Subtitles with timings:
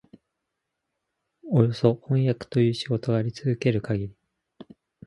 [1.43, 4.15] およそ飜訳という仕事があり続けるかぎり、